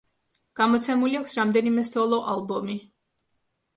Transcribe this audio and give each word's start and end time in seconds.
გამოცემული 0.59 1.19
აქვს 1.21 1.37
რამდენიმე 1.41 1.85
სოლო 1.93 2.21
ალბომი. 2.37 2.79